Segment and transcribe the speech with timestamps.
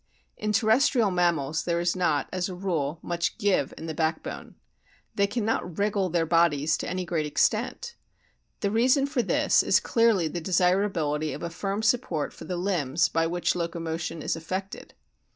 [0.35, 4.55] In terrestrial mammals there is not, as a rule, much "give" in the backbone.
[5.13, 7.93] They cannot "wriggle" their bodies to any great extent.
[8.61, 13.09] The reason for this is clearly the desirability of a firm support for the limbs
[13.09, 14.95] by which locomotion is affected.